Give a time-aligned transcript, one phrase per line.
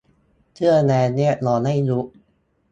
[0.53, 2.05] เสื้อแดงเรียกร้องให้ยุบ